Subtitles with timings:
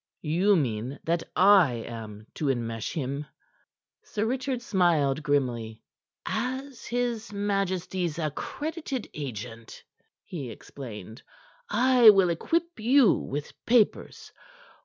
[0.23, 3.27] "You mean that I am to enmesh him...."
[4.03, 5.83] Sir Richard smiled grimly.
[6.25, 9.83] "As his majesty's accredited agent,"
[10.23, 11.21] he explained.
[11.69, 14.31] "I will equip you with papers.